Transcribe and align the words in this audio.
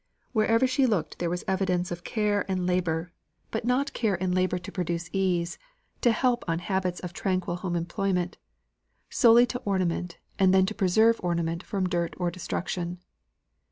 Wherever 0.33 0.65
she 0.65 0.87
looked 0.87 1.19
there 1.19 1.29
was 1.29 1.43
evidence 1.47 1.91
of 1.91 2.03
care 2.03 2.43
and 2.49 2.65
labour, 2.65 3.11
but 3.51 3.65
not 3.65 3.93
care 3.93 4.15
and 4.19 4.33
labour 4.33 4.57
to 4.57 4.71
procure 4.71 4.97
ease, 5.13 5.59
to 6.01 6.11
help 6.11 6.43
on 6.47 6.57
habits 6.57 6.99
of 7.01 7.13
tranquil 7.13 7.57
home 7.57 7.75
employment; 7.75 8.37
solely 9.11 9.45
to 9.45 9.59
ornament 9.59 10.17
and 10.39 10.55
then 10.55 10.65
to 10.65 10.73
preserve 10.73 11.19
ornament 11.21 11.61
from 11.61 11.87
dirt 11.87 12.15
or 12.17 12.31
destruction. 12.31 12.97